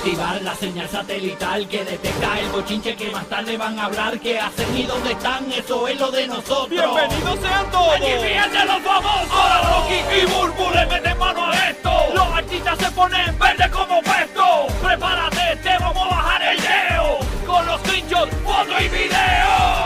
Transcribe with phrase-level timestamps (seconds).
[0.00, 4.18] activar la señal satelital que detecta el bochinche que más tarde van a hablar.
[4.18, 5.52] ¿Qué hacen y dónde están?
[5.52, 6.70] Eso es lo de nosotros.
[6.70, 7.96] ¡Bienvenidos sean todos!
[7.96, 9.30] ¡Aquí fíjense los famosos!
[9.30, 11.90] Ahora Rocky y Burbu le meten mano a esto.
[12.14, 14.66] Los artistas se ponen verde como puesto.
[14.82, 17.18] Prepárate, te vamos a bajar el leo.
[17.46, 19.79] Con los screenshots, foto y video.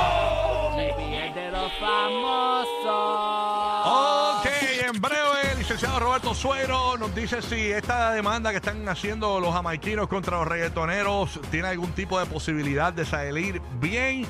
[6.44, 11.68] Suero nos dice si esta demanda que están haciendo los jamaiquinos contra los reggaetoneros tiene
[11.68, 14.26] algún tipo de posibilidad de salir bien.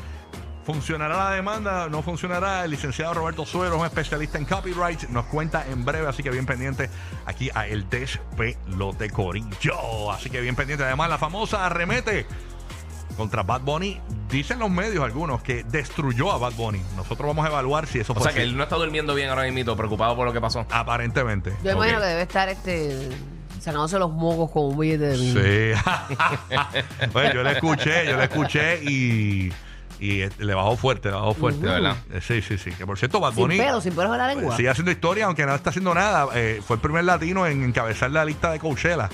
[0.65, 1.89] ¿Funcionará la demanda?
[1.89, 2.65] ¿No funcionará?
[2.65, 6.47] El licenciado Roberto Suero, un especialista en copyright, nos cuenta en breve, así que bien
[6.47, 6.89] pendiente
[7.27, 10.13] aquí a El Despelote Corillo.
[10.13, 10.85] Así que bien pendiente.
[10.85, 12.27] Además, la famosa arremete
[13.15, 14.01] contra Bad Bunny,
[14.31, 16.81] dicen los medios algunos que destruyó a Bad Bunny.
[16.97, 18.49] Nosotros vamos a evaluar si eso O fue sea que así.
[18.51, 20.67] él no está durmiendo bien ahora mismo, preocupado por lo que pasó.
[20.71, 21.55] Aparentemente.
[21.63, 23.09] Yo imagino que debe estar este
[23.61, 25.33] sacándose los mocos con un billete de mil.
[25.75, 25.81] Sí.
[27.13, 29.53] pues yo le escuché, yo le escuché y,
[29.99, 31.61] y este, le bajó fuerte, le bajó fuerte.
[31.67, 31.97] De verdad.
[32.13, 32.71] Eh, Sí, sí, sí.
[32.73, 34.57] Que por cierto, Bad Sin Bunny pelo, sin pelos en la lengua.
[34.57, 36.29] sigue haciendo historia, aunque no está haciendo nada.
[36.35, 39.09] Eh, fue el primer latino en encabezar la lista de Coachella,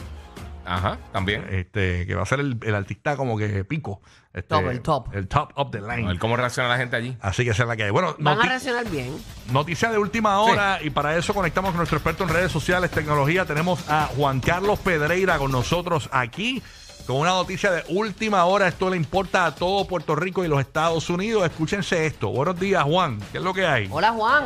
[0.64, 1.46] Ajá, también.
[1.50, 4.00] este, que va a ser el, el artista como que pico.
[4.32, 5.14] Este, Top, el top.
[5.14, 6.06] El top of the A line.
[6.06, 7.16] ver cómo reacciona la gente allí.
[7.20, 7.90] Así que esa es la que hay.
[7.90, 9.16] Bueno, Van a noti- reaccionar bien.
[9.52, 13.44] Noticia de última hora y para eso conectamos con nuestro experto en redes sociales, tecnología.
[13.44, 16.62] Tenemos a Juan Carlos Pedreira con nosotros aquí
[17.08, 18.68] con una noticia de última hora.
[18.68, 21.44] Esto le importa a todo Puerto Rico y los Estados Unidos.
[21.44, 22.28] Escúchense esto.
[22.28, 23.18] Buenos días, Juan.
[23.32, 23.88] ¿Qué es lo que hay?
[23.90, 24.44] Hola, Juan.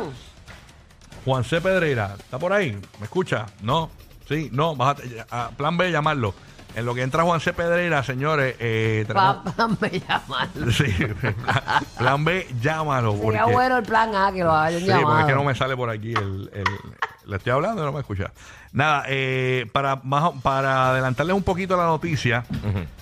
[1.25, 1.61] Juan C.
[1.61, 2.15] Pedreira.
[2.17, 2.71] ¿Está por ahí?
[2.99, 3.45] ¿Me escucha?
[3.61, 3.91] No.
[4.27, 4.75] Sí, no.
[4.75, 6.33] Bájate, a plan B, llamarlo.
[6.75, 7.53] En lo que entra Juan C.
[7.53, 9.37] Pedreira, señores, eh, tenemos...
[9.37, 10.49] Pa, pa, me llaman.
[10.73, 10.83] Sí,
[11.21, 11.35] plan,
[11.97, 13.13] plan B, llámalo.
[13.15, 15.19] Sería porque- bueno el plan A que lo hayan Sí, porque llamado.
[15.21, 16.65] es que no me sale por aquí el, el-
[17.31, 18.31] le estoy hablando y no me escucha.
[18.73, 22.43] Nada, eh, para más para adelantarles un poquito la noticia,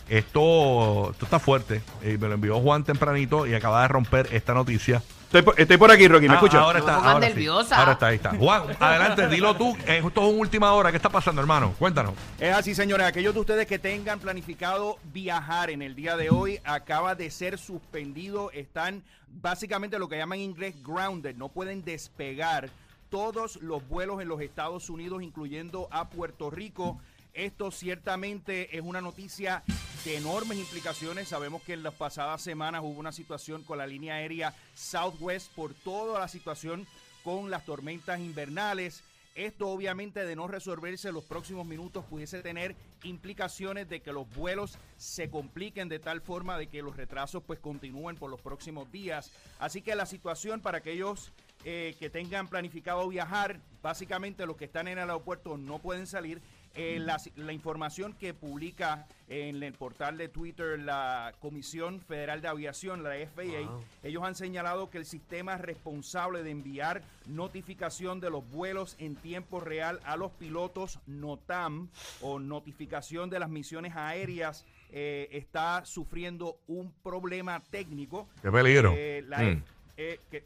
[0.07, 1.81] esto, esto está fuerte.
[2.03, 5.01] Eh, me lo envió Juan tempranito y acaba de romper esta noticia.
[5.33, 6.61] Estoy por, estoy por aquí, Rocky, ¿me Ah, escuchas?
[6.61, 7.33] Ahora está, ahora sí.
[7.33, 7.75] nerviosa.
[7.79, 8.35] Ahora está, ahí está.
[8.35, 9.75] Juan, adelante, dilo tú.
[9.88, 10.91] Eh, esto es última hora.
[10.91, 11.73] ¿Qué está pasando, hermano?
[11.79, 12.13] Cuéntanos.
[12.39, 13.07] Es así, señores.
[13.07, 17.57] Aquellos de ustedes que tengan planificado viajar en el día de hoy, acaba de ser
[17.57, 18.51] suspendido.
[18.51, 19.01] Están
[19.41, 21.35] básicamente lo que llaman en inglés grounded.
[21.35, 22.69] No pueden despegar
[23.09, 26.99] todos los vuelos en los Estados Unidos, incluyendo a Puerto Rico.
[27.33, 29.63] Esto ciertamente es una noticia
[30.05, 31.29] de enormes implicaciones.
[31.29, 35.73] Sabemos que en las pasadas semanas hubo una situación con la línea aérea Southwest por
[35.73, 36.85] toda la situación
[37.23, 39.03] con las tormentas invernales.
[39.33, 44.31] Esto obviamente de no resolverse en los próximos minutos pudiese tener implicaciones de que los
[44.35, 48.91] vuelos se compliquen de tal forma de que los retrasos pues continúen por los próximos
[48.91, 49.31] días.
[49.57, 51.31] Así que la situación para aquellos
[51.66, 56.39] eh, que tengan planificado viajar, básicamente los que están en el aeropuerto no pueden salir.
[56.75, 62.47] Eh, la, la información que publica en el portal de Twitter la Comisión Federal de
[62.47, 63.69] Aviación, la FAA,
[64.01, 69.59] ellos han señalado que el sistema responsable de enviar notificación de los vuelos en tiempo
[69.59, 71.89] real a los pilotos NOTAM
[72.22, 78.28] o notificación de las misiones aéreas eh, está sufriendo un problema técnico.
[78.41, 78.94] Qué peligro.
[78.95, 79.63] Eh, la- Mm.
[79.95, 80.43] Eh, que,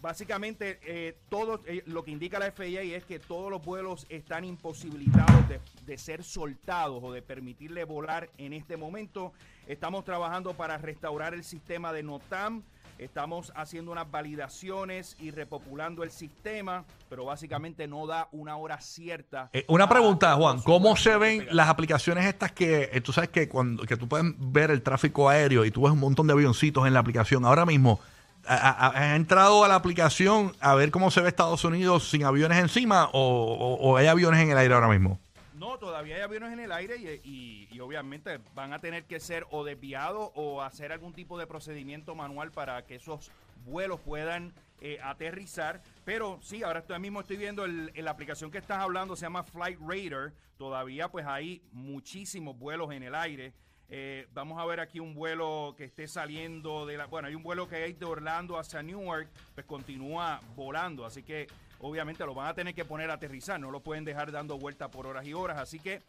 [0.00, 4.44] básicamente, eh, todo, eh, lo que indica la FAA es que todos los vuelos están
[4.44, 9.32] imposibilitados de, de ser soltados o de permitirle volar en este momento.
[9.66, 12.62] Estamos trabajando para restaurar el sistema de NOTAM.
[12.98, 19.50] Estamos haciendo unas validaciones y repopulando el sistema, pero básicamente no da una hora cierta.
[19.52, 20.62] Eh, una pregunta, Juan.
[20.62, 24.70] ¿Cómo se ven las aplicaciones estas que tú sabes que cuando que tú puedes ver
[24.70, 27.44] el tráfico aéreo y tú ves un montón de avioncitos en la aplicación?
[27.44, 28.00] Ahora mismo,
[28.46, 33.08] ¿ha, entrado a la aplicación a ver cómo se ve Estados Unidos sin aviones encima
[33.12, 35.18] o, hay aviones en el aire ahora mismo?
[35.54, 39.62] No, todavía hay aviones en el aire y, obviamente van a tener que ser o
[39.62, 43.30] desviados o hacer algún tipo de procedimiento manual para que esos
[43.64, 45.82] vuelos puedan eh, aterrizar.
[46.04, 49.42] Pero sí, ahora estoy, mismo estoy viendo el, la aplicación que estás hablando, se llama
[49.42, 50.32] Flight Radar.
[50.56, 53.52] Todavía pues hay muchísimos vuelos en el aire.
[53.88, 57.06] Eh, vamos a ver aquí un vuelo que esté saliendo de la...
[57.06, 61.04] Bueno, hay un vuelo que hay de Orlando hacia Newark, pues continúa volando.
[61.04, 61.46] Así que
[61.80, 64.90] obviamente lo van a tener que poner a aterrizar, no lo pueden dejar dando vuelta
[64.90, 65.58] por horas y horas.
[65.58, 66.02] Así que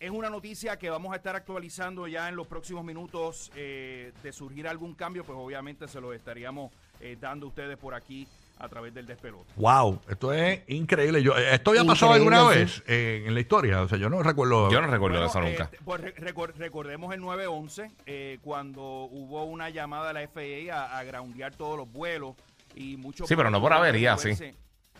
[0.00, 4.32] es una noticia que vamos a estar actualizando ya en los próximos minutos eh, de
[4.32, 8.26] surgir algún cambio, pues obviamente se los estaríamos eh, dando a ustedes por aquí
[8.60, 9.50] a través del despelote.
[9.56, 11.22] Wow, esto es increíble.
[11.22, 12.58] Yo, eh, ¿Esto pasado Increíble, alguna sí.
[12.60, 13.80] vez eh, en la historia?
[13.82, 14.70] O sea, yo no recuerdo.
[14.70, 15.70] Yo no recuerdo Bueno, eso eh, nunca.
[15.84, 20.98] pues re- recor- recordemos el 911, eh, cuando hubo una llamada de la FAA a,
[20.98, 22.36] a groundear todos los vuelos
[22.76, 23.26] y muchos...
[23.28, 24.54] Sí, pero no por avería, moverse-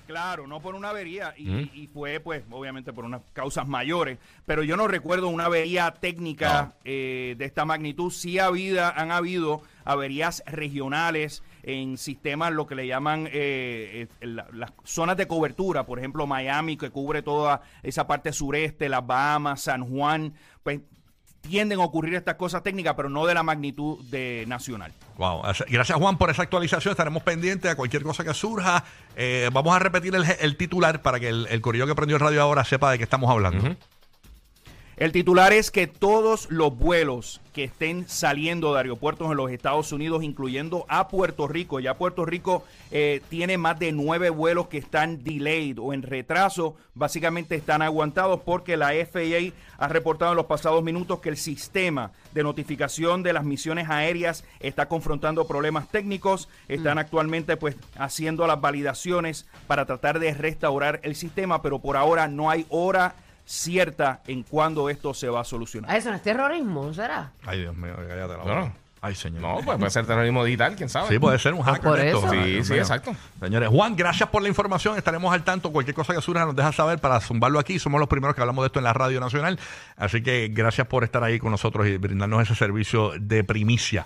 [0.07, 1.71] Claro, no por una avería y, Mm.
[1.73, 6.73] y fue pues obviamente por unas causas mayores, pero yo no recuerdo una avería técnica
[6.85, 8.11] eh, de esta magnitud.
[8.11, 14.27] Sí ha habido, han habido averías regionales en sistemas, lo que le llaman eh, eh,
[14.27, 19.07] la- las zonas de cobertura, por ejemplo Miami que cubre toda esa parte sureste, las
[19.07, 20.81] Bahamas, San Juan, pues
[21.43, 24.93] tienden a ocurrir estas cosas técnicas, pero no de la magnitud de nacional.
[25.17, 25.43] Wow.
[25.47, 26.93] As- Gracias, Juan, por esa actualización.
[26.93, 28.85] Estaremos pendientes a cualquier cosa que surja.
[29.17, 32.21] Eh, vamos a repetir el, el titular para que el, el corillo que prendió el
[32.21, 33.75] radio ahora sepa de qué estamos hablando.
[35.01, 39.93] El titular es que todos los vuelos que estén saliendo de aeropuertos en los Estados
[39.93, 44.77] Unidos, incluyendo a Puerto Rico, ya Puerto Rico eh, tiene más de nueve vuelos que
[44.77, 50.45] están delayed o en retraso, básicamente están aguantados porque la FAA ha reportado en los
[50.45, 56.51] pasados minutos que el sistema de notificación de las misiones aéreas está confrontando problemas técnicos,
[56.69, 62.29] están actualmente pues haciendo las validaciones para tratar de restaurar el sistema, pero por ahora
[62.29, 63.15] no hay hora
[63.45, 65.91] cierta en cuándo esto se va a solucionar.
[65.91, 67.33] Ah, Eso no es terrorismo, ¿será?
[67.47, 68.61] Ay, Dios mío, cállate la Bueno.
[68.63, 68.73] boca.
[69.03, 69.41] Ay, señor.
[69.41, 71.09] No, pues puede ser terrorismo digital, quién sabe.
[71.09, 71.81] Sí, puede ser un hacker.
[71.83, 72.19] por de esto.
[72.19, 72.31] eso.
[72.31, 72.83] Sí, Dios sí, mío.
[72.83, 73.17] exacto.
[73.41, 74.99] Señores, Juan, gracias por la información.
[74.99, 75.73] Estaremos al tanto.
[75.73, 77.79] Cualquier cosa que surja nos deja saber para zumbarlo aquí.
[77.79, 79.59] Somos los primeros que hablamos de esto en la Radio Nacional.
[79.97, 84.05] Así que gracias por estar ahí con nosotros y brindarnos ese servicio de primicia.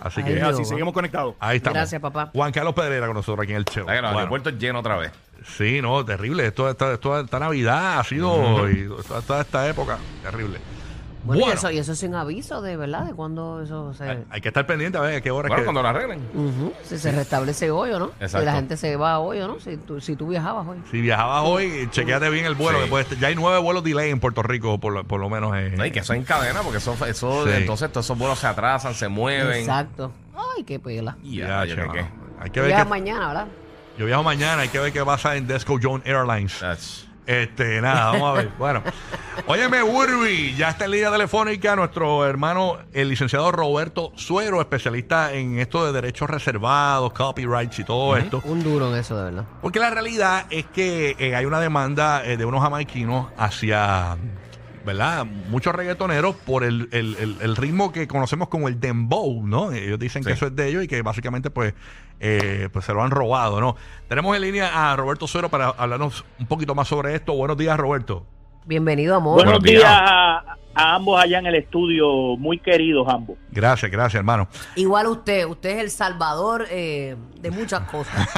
[0.00, 0.68] Así Ay, que Es así, Dios.
[0.68, 1.34] seguimos conectados.
[1.40, 1.74] ahí estamos.
[1.74, 2.30] Gracias, papá.
[2.32, 3.62] Juan Carlos Pedrera con nosotros aquí en el.
[3.66, 5.10] Está los Bueno, aeropuertos llenos otra vez.
[5.44, 6.46] Sí, no, terrible.
[6.46, 10.58] Esto, esto, esto- esta Navidad ha sido y toda, toda esta época terrible.
[11.24, 14.04] Bueno, Bueno, Y, eso, y eso sin aviso de verdad de cuándo eso se.
[14.04, 15.64] hay, hay que estar pendiente a ver a qué hora es Bueno, que...
[15.64, 16.20] cuando lo arreglen.
[16.84, 18.06] Si se restablece hoy o no.
[18.18, 18.44] Si Exacto.
[18.46, 19.58] la gente se va hoy o no.
[19.60, 20.78] Si tú, si tú viajabas hoy.
[20.90, 22.78] Si viajabas hoy, chequeate bien el vuelo.
[22.86, 23.04] Sí.
[23.10, 25.54] que ya hay nueve vuelos delay en Puerto Rico, por lo, por lo menos.
[25.56, 25.74] eh.
[25.76, 27.52] No, y que eso encadena, porque eso, eso Sí.
[27.52, 29.58] entonces todos esos vuelos se atrasan, se mueven.
[29.58, 30.12] Exacto.
[30.56, 31.16] Ay, qué pela.
[31.24, 32.06] Y Ya, ya, que.
[32.40, 33.46] Hay que ver qué- mañana, ¿verdad?
[33.98, 36.64] Yo viajo mañana, hay que ver qué pasa en Desco Jones Airlines.
[37.26, 38.50] Este, nada, vamos a ver.
[38.56, 38.80] Bueno,
[39.48, 45.58] óyeme, Urbi, ya está en línea telefónica nuestro hermano, el licenciado Roberto Suero, especialista en
[45.58, 48.40] esto de derechos reservados, copyrights y todo esto.
[48.44, 49.44] Un duro en eso, de verdad.
[49.60, 54.16] Porque la realidad es que eh, hay una demanda eh, de unos jamaiquinos hacia,
[54.84, 55.24] ¿verdad?
[55.24, 59.72] Muchos reggaetoneros por el, el- el- el ritmo que conocemos como el dembow, ¿no?
[59.72, 61.74] Ellos dicen que eso es de ellos y que básicamente pues,
[62.20, 63.76] eh, pues se lo han robado, ¿no?
[64.08, 67.34] Tenemos en línea a Roberto Suero para hablarnos un poquito más sobre esto.
[67.34, 68.26] Buenos días, Roberto.
[68.66, 69.34] Bienvenido, amor.
[69.36, 69.50] Bueno.
[69.52, 69.82] Buenos días.
[69.82, 73.36] días a, ambos allá en el estudio, muy queridos ambos.
[73.50, 74.48] Gracias, gracias, hermano.
[74.76, 75.46] Igual usted.
[75.46, 78.14] Usted es el salvador eh, de muchas cosas.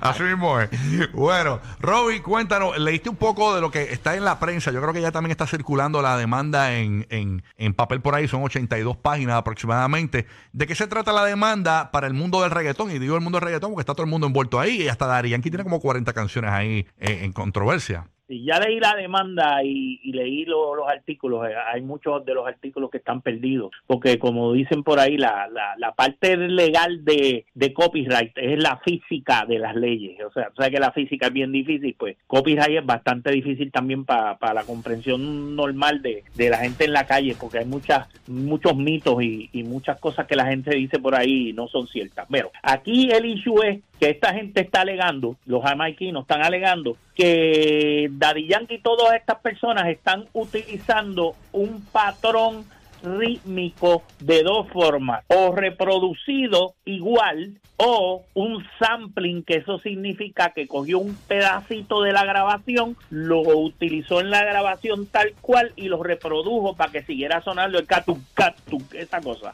[0.00, 0.70] Así mismo es.
[1.12, 4.70] Bueno, Roby, cuéntanos, leíste un poco de lo que está en la prensa.
[4.70, 8.28] Yo creo que ya también está circulando la demanda en, en, en papel por ahí,
[8.28, 10.26] son 82 páginas aproximadamente.
[10.52, 12.90] ¿De qué se trata la demanda para el mundo del reggaetón?
[12.90, 15.06] Y digo el mundo del reggaetón porque está todo el mundo envuelto ahí y hasta
[15.06, 18.06] Dari Yankee tiene como 40 canciones ahí eh, en controversia.
[18.28, 21.48] Y ya leí la demanda y, leí lo- los artículos.
[21.48, 25.48] eh, Hay muchos de los artículos que están perdidos, porque como dicen por ahí, la,
[25.48, 30.20] la, la parte legal de, de copyright es la física de las leyes.
[30.24, 33.72] O sea, o sea que la física es bien difícil, pues copyright es bastante difícil
[33.72, 38.08] también para la comprensión normal de, de la gente en la calle, porque hay muchas
[38.28, 41.86] muchos mitos y, y muchas cosas que la gente dice por ahí y no son
[41.86, 42.26] ciertas.
[42.30, 48.08] Pero aquí el issue es que esta gente está alegando, los jamaiquinos están alegando que
[48.10, 52.64] Daddy Yankee y todas estas personas están utilizando un patrón
[53.02, 60.98] rítmico de dos formas, o reproducido igual o un sampling, que eso significa que cogió
[60.98, 66.74] un pedacito de la grabación, lo utilizó en la grabación tal cual y lo reprodujo
[66.74, 69.52] para que siguiera sonando el catu, catu, esa cosa.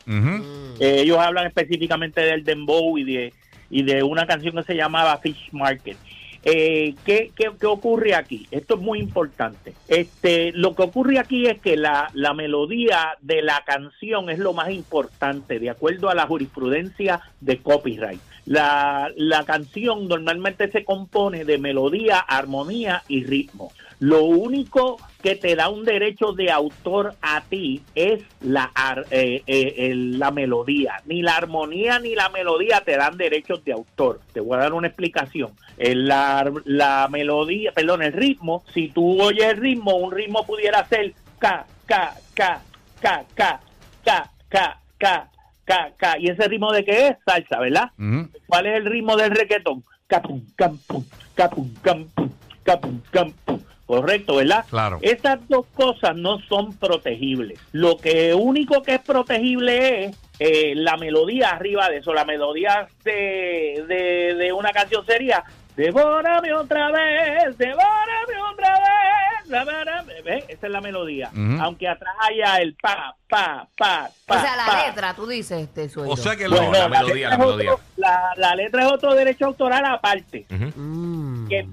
[0.80, 3.34] Eh, ellos hablan específicamente del dembow y de
[3.74, 5.96] y de una canción que se llamaba Fish Market.
[6.44, 8.46] Eh, ¿qué, qué, qué ocurre aquí?
[8.52, 9.74] Esto es muy importante.
[9.88, 14.52] Este, lo que ocurre aquí es que la, la melodía de la canción es lo
[14.52, 18.20] más importante, de acuerdo a la jurisprudencia de copyright.
[18.46, 23.72] La, la canción normalmente se compone de melodía, armonía y ritmo.
[24.04, 28.70] Lo único que te da un derecho de autor a ti es la,
[29.10, 30.96] eh, eh, la melodía.
[31.06, 34.20] Ni la armonía ni la melodía te dan derechos de autor.
[34.34, 35.52] Te voy a dar una explicación.
[35.78, 41.14] La, la melodía, perdón, el ritmo, si tú oyes el ritmo, un ritmo pudiera ser
[41.38, 42.62] K, K, K,
[43.00, 43.60] K, K,
[44.04, 45.30] K, K, K,
[45.64, 46.18] K, K.
[46.18, 47.16] ¿Y ese ritmo de qué es?
[47.24, 47.90] Salsa, ¿verdad?
[47.98, 48.28] Ujú.
[48.48, 49.82] ¿Cuál es el ritmo del reggaetón?
[50.06, 51.02] Capum, campum,
[51.34, 52.30] capum, campum,
[52.64, 53.60] capum, campum.
[53.86, 54.64] Correcto, ¿verdad?
[54.70, 54.98] Claro.
[55.02, 57.58] Esas dos cosas no son protegibles.
[57.72, 62.14] Lo que único que es protegible es eh, la melodía arriba de eso.
[62.14, 65.44] La melodía de, de, de una canción sería
[65.76, 69.48] Devórame otra vez, devórame otra vez.
[69.50, 70.22] devórame".
[70.22, 70.44] ¿Ves?
[70.48, 71.30] Esa es la melodía.
[71.60, 74.36] Aunque atrás haya el pa, pa, pa, pa.
[74.36, 74.86] O sea, la pa.
[74.86, 76.12] letra, tú dices, este sueldo.
[76.12, 77.72] O sea que lo- No, la melodía, letra la melodía.
[77.72, 80.46] otro- la, la letra es otro derecho autoral aparte.
[80.48, 80.68] Mm.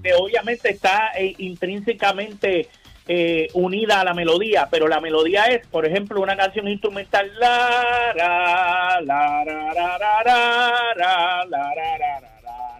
[0.02, 2.68] Que, obviamente está eh, intrínsecamente
[3.08, 8.14] eh, unida a la melodía, pero la melodía es, por ejemplo, una canción instrumental la
[8.14, 12.20] la ra, la, ra, ra, ra, ra,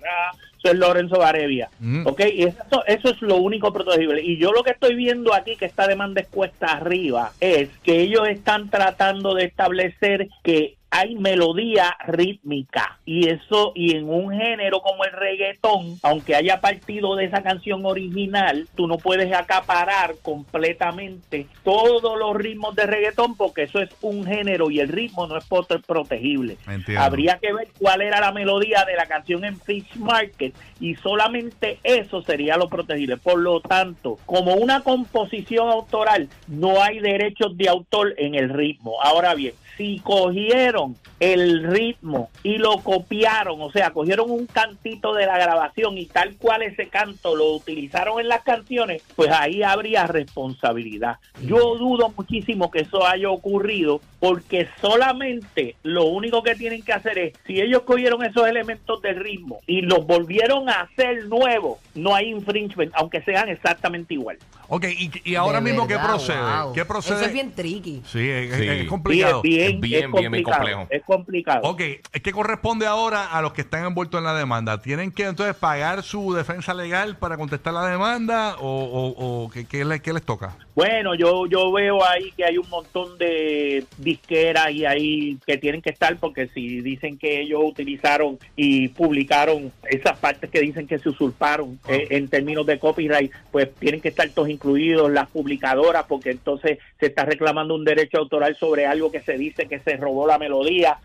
[0.01, 0.33] ra.
[0.63, 1.69] Eso es Lorenzo Barevia.
[1.81, 2.07] Mm.
[2.07, 2.21] ¿Ok?
[2.33, 4.23] Y eso, eso es lo único protegible.
[4.23, 8.01] Y yo lo que estoy viendo aquí, que esta demanda es cuesta arriba, es que
[8.01, 14.81] ellos están tratando de establecer que hay melodía rítmica y eso y en un género
[14.81, 21.47] como el reggaetón aunque haya partido de esa canción original tú no puedes acaparar completamente
[21.65, 25.49] todos los ritmos de reggaetón porque eso es un género y el ritmo no es
[25.49, 27.03] prote- protegible Entiendo.
[27.03, 31.79] habría que ver cuál era la melodía de la canción en Fish Market y solamente
[31.85, 33.17] eso sería lo protegible.
[33.17, 38.97] Por lo tanto, como una composición autoral, no hay derechos de autor en el ritmo.
[39.01, 40.82] Ahora bien, si cogieron
[41.21, 46.37] el ritmo y lo copiaron, o sea, cogieron un cantito de la grabación y tal
[46.37, 51.17] cual ese canto lo utilizaron en las canciones, pues ahí habría responsabilidad.
[51.43, 57.19] Yo dudo muchísimo que eso haya ocurrido porque solamente lo único que tienen que hacer
[57.19, 62.15] es, si ellos cogieron esos elementos del ritmo y los volvieron a hacer nuevos, no
[62.15, 64.39] hay infringement, aunque sean exactamente igual.
[64.69, 66.39] Ok, y, y ahora De mismo, ¿qué procede?
[66.41, 66.73] wow.
[66.73, 67.17] ¿Qué procede?
[67.17, 68.01] Eso es bien tricky.
[68.07, 68.69] Sí, es, es- Sí.
[68.69, 69.37] es Sí, complicado.
[69.39, 71.01] es bien, Es bien, es bien, bien complicado, complejo.
[71.01, 71.61] Es complicado.
[71.65, 71.83] Ok,
[72.23, 74.81] ¿qué corresponde ahora a los que están envueltos en la demanda?
[74.83, 79.65] ¿Tienen que entonces pagar su defensa legal para contestar la demanda o, o- o qué,
[79.67, 80.57] qué le- qué les toca?
[80.75, 85.83] Bueno, yo yo veo ahí que hay un montón de disqueras y ahí que tienen
[85.83, 90.99] que estar porque si dicen que ellos utilizaron y publicaron esas partes que dicen que
[90.99, 96.05] se usurparon eh, en términos de copyright, pues tienen que estar todos incluidos las publicadoras
[96.09, 99.97] porque entonces se está reclamando un derecho autoral sobre algo que se dice que se
[99.97, 100.62] robó la melodía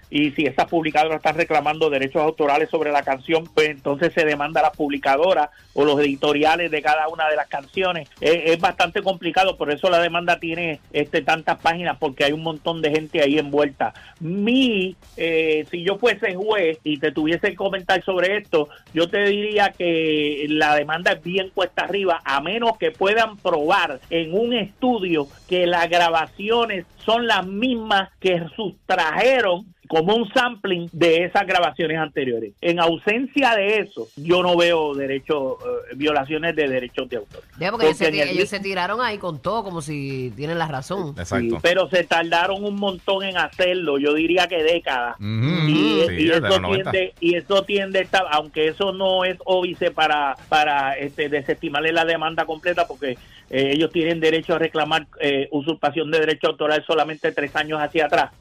[0.10, 4.62] y si esas publicadoras están reclamando derechos autorales sobre la canción, pues entonces se demanda
[4.62, 8.10] a las publicadoras o los editoriales de cada una de las canciones.
[8.22, 12.44] Es, es bastante complicado, por eso la demanda tiene este tantas páginas, porque hay un
[12.44, 13.94] montón de gente ahí envuelta.
[14.20, 19.26] Mi, eh, si yo fuese juez y te tuviese que comentar sobre esto, yo te
[19.26, 24.54] diría que la demanda es bien cuesta arriba, a menos que puedan probar en un
[24.54, 29.47] estudio que las grabaciones son las mismas que sustrajeron
[29.88, 32.54] como un sampling de esas grabaciones anteriores.
[32.62, 37.42] En ausencia de eso, yo no veo derecho, eh, violaciones de derechos de autor.
[37.58, 39.82] Ya, porque ellos, Porque se, en el ellos ritmo- se tiraron ahí con todo, como
[39.82, 41.16] si tienen la razón.
[41.18, 41.56] Exacto.
[41.56, 45.16] Sí, pero se tardaron un montón en hacerlo, yo diría que décadas.
[45.20, 46.92] Y, Sí, eso 90.
[46.92, 51.92] tiende, y eso tiende a estar- aunque eso no es óbice para para este, desestimarle
[51.94, 53.18] la demanda completa porque
[53.50, 58.06] eh, ellos tienen derecho a reclamar eh, usurpación de derecho autoral solamente tres años hacia
[58.08, 58.32] atrás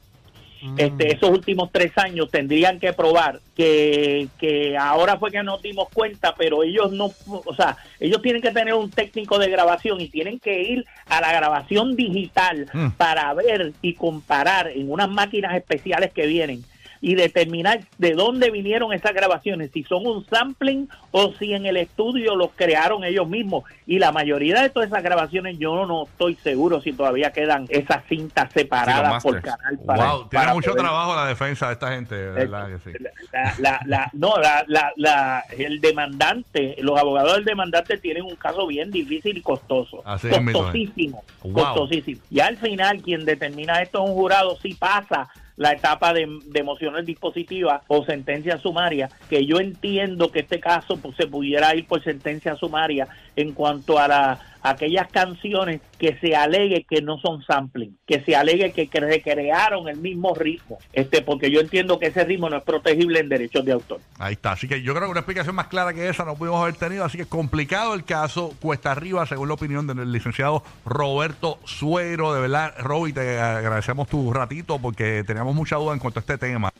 [0.77, 5.87] este, esos últimos tres años tendrían que probar que, que ahora fue que nos dimos
[5.93, 10.09] cuenta, pero ellos no, o sea, ellos tienen que tener un técnico de grabación y
[10.09, 12.91] tienen que ir a la grabación digital Mm.
[12.91, 16.63] para ver y comparar en unas máquinas especiales que vienen
[17.01, 21.77] y determinar de dónde vinieron esas grabaciones, si son un sampling o si en el
[21.77, 23.63] estudio los crearon ellos mismos.
[23.85, 28.03] Y la mayoría de todas esas grabaciones yo no estoy seguro si todavía quedan esas
[28.07, 29.79] cintas separadas por canal.
[29.85, 32.91] Para, wow, tiene para mucho poder- trabajo la defensa de esta gente, de verdad que
[32.91, 32.97] sí.
[33.31, 38.35] la, la, la- no, la, la, la- el demandante, los abogados del demandante tienen un
[38.35, 40.01] caso bien difícil y costoso.
[40.05, 40.53] Así es, mismo, eh.
[40.53, 41.53] costosísimo, Wow.
[41.53, 42.21] costosísimo.
[42.29, 46.63] Y al final, quien determina esto es un jurado, si pasa la etapa de, de
[47.03, 52.03] dispositivas o sentencia sumaria, que yo entiendo que este caso pues, se pudiera ir por
[52.03, 57.97] sentencia sumaria en cuanto a la aquellas canciones que se alegue que no son sampling,
[58.05, 62.49] que se alegue que, recrearon el mismo ritmo, este porque yo entiendo que ese ritmo
[62.49, 63.99] no es protegible en derechos de autor.
[64.17, 64.53] Ahí está.
[64.53, 67.05] Así que yo creo que una explicación más clara que esa no pudimos haber tenido.
[67.05, 72.33] Así que complicado el caso, cuesta arriba, según la opinión del licenciado Roberto Suero.
[72.33, 76.37] De verdad, Roby, te agradecemos tu ratito porque teníamos mucha duda en cuanto a este
[76.37, 76.71] tema.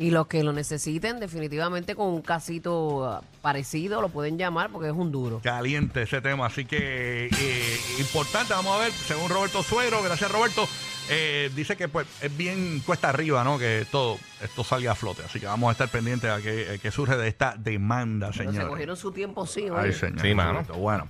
[0.00, 4.88] Y los que lo necesiten, definitivamente con un casito ah, parecido, lo pueden llamar porque
[4.88, 5.40] es un duro.
[5.42, 6.46] Caliente ese tema.
[6.46, 10.68] Así que eh, importante, vamos a ver, según Roberto Suero, gracias Roberto,
[11.10, 13.58] eh, dice que pues es bien cuesta arriba, ¿no?
[13.58, 15.22] Que todo esto salga a flote.
[15.24, 18.66] Así que vamos a estar pendientes a qué a surge de esta demanda, Pero se
[18.66, 19.92] cogieron su tiempo, sí, Ay, oye.
[19.94, 20.20] señor.
[20.20, 20.62] Sí, mano.
[20.74, 21.08] Bueno.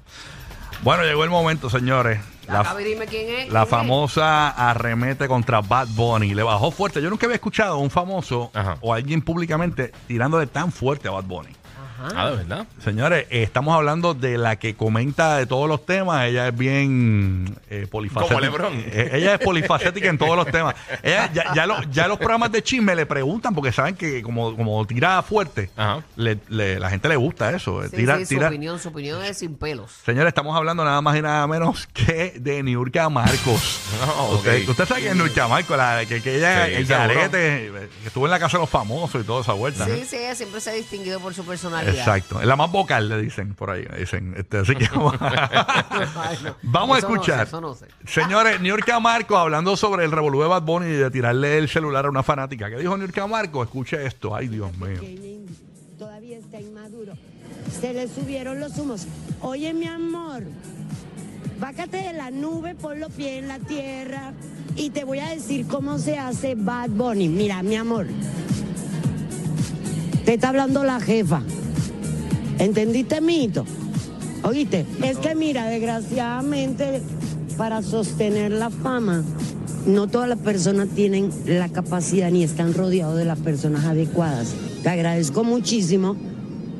[0.83, 2.21] Bueno, llegó el momento, señores.
[2.47, 3.53] La, Acá, dime quién es.
[3.53, 3.69] la quién es.
[3.69, 6.35] famosa arremete contra Bad Bunny.
[6.35, 7.03] Le bajó fuerte.
[7.03, 8.79] Yo nunca había escuchado a un famoso Ajá.
[8.81, 11.51] o alguien públicamente tirándole tan fuerte a Bad Bunny.
[12.15, 12.67] Ah, de verdad.
[12.85, 16.27] Señores, eh, estamos hablando de la que comenta de todos los temas.
[16.27, 18.29] Ella es bien eh, polifacética.
[18.29, 18.73] Como LeBron.
[18.87, 20.75] Eh, ella es polifacética en todos los temas.
[21.03, 24.55] Ella, ya, ya, lo- ya los programas de chisme le preguntan porque saben que como,
[24.57, 26.03] como tira fuerte, Ajá.
[26.17, 27.83] le- le- la gente le gusta eso.
[27.83, 29.91] eh, Sí, tira, sí, su tira- opinión, su opinión es sin pelos.
[30.05, 33.81] Señores, estamos hablando nada más y nada menos que de Niurka Marcos.
[34.07, 34.69] No, usted, ok.
[34.71, 38.27] usted sabe que es Niurka Marcos, la, que, que ella, Sí, el garete, que estuvo
[38.27, 39.85] en la casa de los famosos y toda esa vuelta.
[39.87, 41.88] Sí, sí, ella siempre se ha distinguido por su personalidad.
[41.91, 42.41] Exacto.
[42.41, 43.87] Es la más vocal, le dicen por ahí.
[43.99, 44.35] Dicen.
[44.37, 45.15] Este, así que vamos,
[46.63, 47.47] vamos a Eso no sé, escuchar.
[47.47, 47.87] eso no sé.
[48.07, 52.07] Señores, Niurka Marcos hablando sobre el revolú de Bad Bunny y de tirarle el celular
[52.07, 52.69] a una fanática.
[52.71, 53.67] ¿Qué dijo Niurka Marcos?
[53.67, 54.35] Escuche esto.
[54.35, 55.01] Ay, Dios mío.
[55.99, 57.13] todavía está inmaduro.
[57.81, 59.07] Se le subieron los humos.
[59.41, 60.43] Oye, mi amor,
[61.61, 64.33] bácate de la nube, pon los pies en la tierra
[64.77, 67.29] y te voy a decir cómo se hace Bad Bunny.
[67.29, 68.07] Mira, mi amor,
[70.25, 71.43] te está hablando la jefa.
[72.59, 73.65] ¿Entendiste, mito?
[74.43, 77.03] Oíste, es que mira, desgraciadamente,
[77.57, 79.23] para sostener la fama,
[79.87, 84.55] no todas las personas tienen la capacidad ni están rodeados de las personas adecuadas.
[84.83, 86.17] Te agradezco muchísimo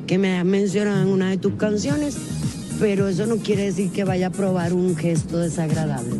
[0.07, 2.17] que me hayas mencionado en una de tus canciones,
[2.79, 6.15] pero eso no quiere decir que vaya a probar un gesto desagradable.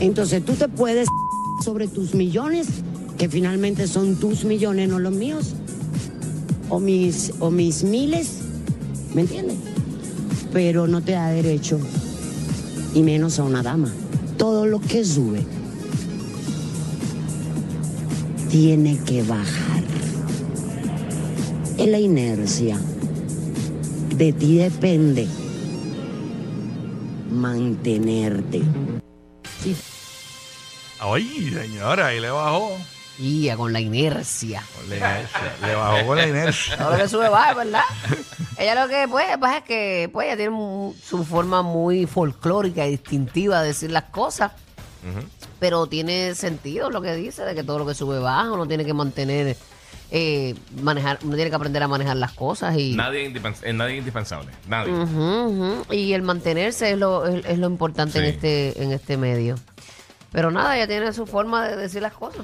[0.00, 1.08] Entonces tú te puedes
[1.64, 2.68] sobre tus millones,
[3.18, 5.54] que finalmente son tus millones, no los míos,
[6.70, 8.38] o mis, o mis miles,
[9.14, 9.58] ¿me entiendes?
[10.52, 11.78] Pero no te da derecho,
[12.94, 13.92] y menos a una dama.
[14.38, 15.44] Todo lo que sube
[18.48, 19.84] tiene que bajar.
[21.76, 22.80] Es la inercia.
[24.16, 25.26] De ti depende
[27.30, 28.60] mantenerte.
[30.98, 32.76] Ay, señora, ahí le bajó.
[33.20, 34.62] Y con la inercia.
[34.76, 35.52] Con la inercia.
[35.66, 36.76] le bajó con la inercia.
[36.78, 37.82] Todo lo que sube baja, ¿verdad?
[38.56, 42.92] ella lo que pues, pasa es que pues, ella tiene su forma muy folclórica y
[42.92, 44.52] distintiva de decir las cosas.
[45.58, 48.84] Pero tiene sentido lo que dice, de que todo lo que sube baja, uno tiene
[48.84, 49.56] que mantener,
[50.10, 52.94] eh, manejar, uno tiene que aprender a manejar las cosas y...
[52.94, 54.50] Nadie, es indipens- eh, nadie es indispensable.
[54.68, 54.92] Nadie.
[54.92, 55.22] Ujú,
[55.84, 55.92] ujú.
[55.94, 58.30] Y el mantenerse es lo, es, es lo importante en Sí.
[58.30, 59.56] este en este medio.
[60.32, 62.42] Pero nada, ella tiene su forma de decir las cosas.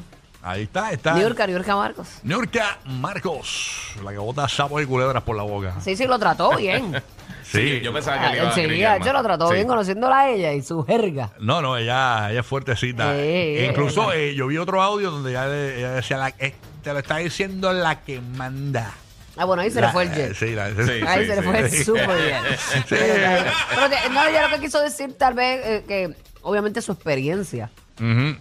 [0.48, 1.14] Ahí está, está.
[1.14, 2.08] Niurka, Niurka Marcos.
[2.22, 5.74] Niurka Marcos, la que bota sapos y culebras por la boca.
[5.80, 7.02] Sí, sí, lo trató bien.
[7.46, 7.80] Sí.
[7.80, 9.54] yo pensaba que le iba a Enseguida, yo lo trató Sí.
[9.54, 11.30] bien conociéndola a ella y su jerga.
[11.38, 13.14] No, no, ella, ella es fuertecita.
[13.16, 16.54] Eh, Incluso eh, eh, yo vi otro audio donde ella, le- ella decía, la, eh,
[16.82, 18.90] te lo está diciendo la que manda.
[19.36, 20.34] Ah, bueno, ahí se La- le fue el eh, jet.
[20.34, 20.90] Sí, la- Sí.
[21.06, 21.84] Ahí se le fue el sí.
[21.84, 22.40] súper bien.
[22.88, 26.90] Pero, pero te- no, yo lo que quiso decir tal vez eh, que obviamente su
[26.92, 27.70] experiencia.
[28.00, 28.36] Ujú,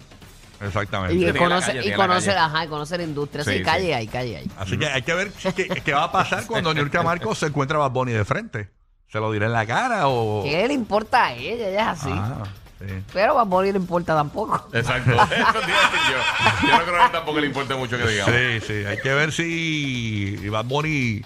[0.61, 1.15] Exactamente.
[1.15, 2.39] Y tiene la conoce, calle, y la conoce, calle.
[2.39, 3.43] ajá, y conoce la industria.
[3.43, 3.63] Sí, Sí, sí.
[3.63, 4.51] calle ahí, calle ahí.
[4.57, 7.77] Así que hay que ver qué, qué va a pasar cuando Niurka Marcos se encuentra
[7.77, 8.69] a Bad Bunny de frente.
[9.11, 10.43] ¿Se lo dirá en la cara o...?
[10.43, 11.67] ¿Qué le importa a ella?
[11.69, 12.09] Ella es así.
[12.11, 12.43] Ah,
[12.79, 12.85] sí.
[13.13, 14.67] Pero a Bonnie no le importa tampoco.
[14.73, 15.11] Exacto.
[15.13, 16.67] Eso yo.
[16.67, 18.33] Yo no creo que tampoco le importe mucho que digamos.
[18.35, 21.21] Sí, sí, hay que ver si Bad Bunny,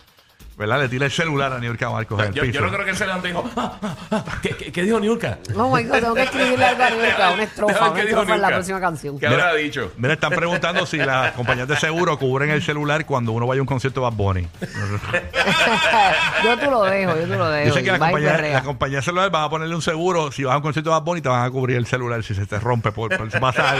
[0.60, 0.80] ¿verdad?
[0.82, 2.63] Le tira el celular a Niurka Marcos en el Yo, yo piso.
[2.63, 5.00] no creo que él se levantó y dijo, "Ah, ah, ah, ¿qué, qué, qué dijo
[5.00, 5.39] Niurka?
[5.56, 8.22] Oh my God, tengo que escribirle algo a Niurka, una estrofa, una qué dijo estrofa
[8.36, 8.56] en la Niurka.
[8.58, 9.19] próxima canción.
[9.19, 9.91] ¿Qué habrá dicho?
[9.98, 13.63] Mira, están preguntando si las compañías de seguro cubren el celular cuando uno vaya a
[13.63, 14.48] un concierto de Bad Bunny.
[16.43, 17.65] yo tú lo dejo, yo tú lo dejo.
[17.76, 18.54] Dicen que y la va y compañía, perrea.
[18.54, 20.32] la compañía de celular van a ponerle un seguro.
[20.32, 22.36] Si vas a un concierto de Bad Bunny, te van a cubrir el celular si
[22.36, 23.78] se te rompe por, por pasar.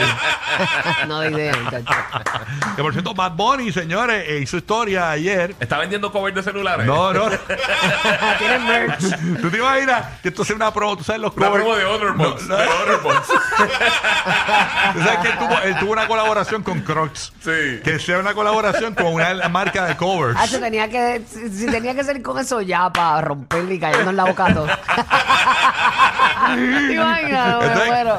[1.08, 1.86] no de idea, muchacho.
[2.76, 5.56] que por cierto, Bad Bunny, señores, eh, hizo historia ayer.
[5.60, 6.44] ¿Está vendiendo cover de
[6.78, 7.30] No, no.
[8.38, 9.04] Tienen merch.
[9.42, 10.96] ¿Tú te imaginas que esto sea una promo?
[10.98, 11.64] ¿Tú sabes los Una covers?
[11.66, 11.84] promo de.
[11.84, 12.32] No, no.
[12.36, 12.40] De.
[14.94, 17.34] ¿Tú sabes que él tuvo, él tuvo una colaboración con Crocs?
[17.44, 17.80] Sí.
[17.84, 20.38] Que sea una colaboración con una marca de covers.
[20.40, 23.80] Ah, se tenía que, si, si tenía que salir con eso ya para romperle y
[23.80, 24.72] cayendo en la boca a todos.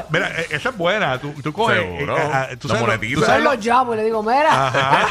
[0.09, 1.19] Mira, eh, esa es buena.
[1.19, 1.79] Tú, tú coges.
[1.81, 2.17] Seguro.
[2.17, 3.15] eh, ah, tú Lo sabes, lo- monetiza.
[3.15, 4.71] tú Yo sabes lo lo- llamo y le digo, mira.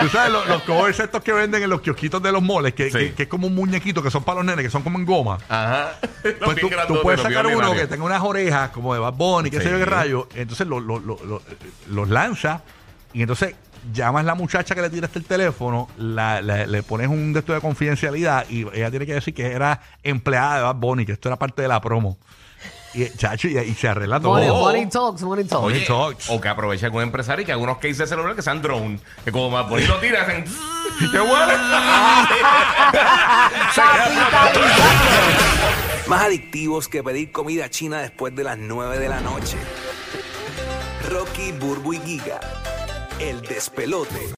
[0.00, 2.90] Tú sabes lo- los covers estos que venden en los kiosquitos de los moles, que,
[2.90, 2.98] Sí.
[2.98, 5.06] que- que es como un muñequito, que son para los nenes, que son como en
[5.06, 5.38] goma.
[5.48, 5.92] Ajá.
[6.02, 7.88] Los Pues tú, bien tú grandotes, puedes los sacar uno que ordinarios.
[7.88, 9.78] tenga unas orejas como de Bad Bunny, qué sé yo Sí.
[9.78, 10.28] qué rayo.
[10.34, 11.42] Entonces lo- lo- lo- lo-
[11.88, 12.62] los lanza
[13.12, 13.54] y entonces
[13.92, 17.42] llamas a la muchacha que le tiraste el teléfono, la- la- le pones un de
[17.42, 21.28] de confidencialidad y ella tiene que decir que era empleada de Bad Bunny, que esto
[21.28, 22.18] era parte de la promo.
[22.92, 24.32] Y, chacho, y, y se arregla todo.
[24.32, 24.58] Money, Oh.
[24.62, 25.64] money talks, money talks.
[25.64, 26.28] Oye, talks.
[26.28, 28.98] o que aproveche algún empresario y que algunos cases de celular que sean drone.
[29.24, 30.44] Que como más por ahí lo tiras, hacen.
[31.12, 31.52] ¡Qué bueno!
[36.08, 39.56] Más adictivos que pedir comida china después de las 9 de la noche.
[41.08, 42.40] Rocky, Burbu y Giga.
[43.20, 44.28] El despelote.